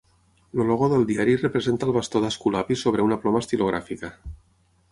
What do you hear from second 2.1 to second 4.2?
d'Esculapi sobre una ploma estilogràfica.